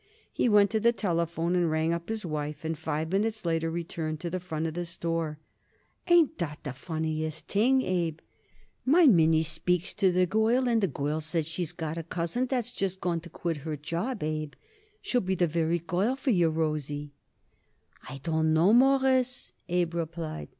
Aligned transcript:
He 0.33 0.49
went 0.49 0.71
to 0.71 0.79
the 0.79 0.91
telephone 0.91 1.55
and 1.55 1.69
rang 1.69 1.93
up 1.93 2.09
his 2.09 2.25
wife, 2.25 2.65
and 2.65 2.75
five 2.75 3.11
minutes 3.11 3.45
later 3.45 3.69
returned 3.69 4.19
to 4.21 4.31
the 4.31 4.39
front 4.39 4.65
of 4.65 4.73
the 4.73 4.83
store. 4.87 5.37
"Ain't 6.07 6.39
that 6.39 6.57
the 6.63 6.73
funniest 6.73 7.47
thing, 7.47 7.83
Abe," 7.83 8.15
he 8.17 8.17
said. 8.17 8.21
"My 8.83 9.05
Minnie 9.05 9.43
speaks 9.43 9.93
to 9.93 10.11
the 10.11 10.25
girl, 10.25 10.67
and 10.67 10.81
the 10.81 10.87
girl 10.87 11.21
says 11.21 11.47
she 11.47 11.67
got 11.77 11.99
a 11.99 12.03
cousin 12.03 12.47
what's 12.49 12.71
just 12.71 12.99
going 12.99 13.19
to 13.21 13.29
quit 13.29 13.57
her 13.57 13.77
job, 13.77 14.23
Abe. 14.23 14.53
She'll 15.03 15.21
be 15.21 15.35
the 15.35 15.45
very 15.45 15.77
girl 15.77 16.15
for 16.15 16.31
your 16.31 16.49
Rosie." 16.49 17.11
"I 18.09 18.21
don't 18.23 18.53
know, 18.55 18.73
Mawruss," 18.73 19.51
Abe 19.69 19.93
replied. 19.93 20.47